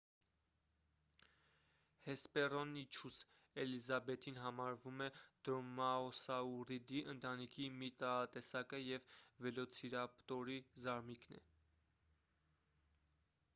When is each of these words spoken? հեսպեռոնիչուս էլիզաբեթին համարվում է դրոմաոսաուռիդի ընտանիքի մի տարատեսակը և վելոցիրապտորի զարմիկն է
հեսպեռոնիչուս 2.05 3.19
էլիզաբեթին 3.63 4.39
համարվում 4.45 5.03
է 5.07 5.11
դրոմաոսաուռիդի 5.49 7.03
ընտանիքի 7.13 7.67
մի 7.83 7.89
տարատեսակը 8.05 8.83
և 8.85 9.13
վելոցիրապտորի 9.47 10.57
զարմիկն 10.87 11.37
է 11.41 11.43